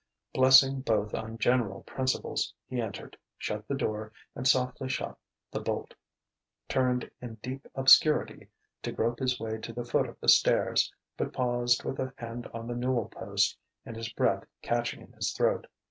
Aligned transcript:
Blessing 0.33 0.79
both 0.81 1.13
on 1.13 1.37
general 1.37 1.83
principles, 1.83 2.55
he 2.65 2.81
entered, 2.81 3.15
shut 3.37 3.67
the 3.67 3.75
door 3.75 4.11
and 4.33 4.47
softly 4.47 4.89
shot 4.89 5.15
the 5.51 5.59
bolt; 5.59 5.93
turned 6.67 7.11
in 7.21 7.35
deep 7.35 7.67
obscurity 7.75 8.49
to 8.81 8.91
grope 8.91 9.19
his 9.19 9.39
way 9.39 9.59
to 9.59 9.71
the 9.71 9.85
foot 9.85 10.09
of 10.09 10.19
the 10.19 10.27
stairs; 10.27 10.91
but 11.17 11.33
paused 11.33 11.83
with 11.83 11.99
a 11.99 12.13
hand 12.17 12.47
on 12.47 12.65
the 12.65 12.73
newel 12.73 13.09
post 13.09 13.55
and 13.85 13.95
his 13.95 14.11
breath 14.13 14.43
catching 14.63 15.01
in 15.01 15.11
his 15.13 15.33
throat. 15.33 15.67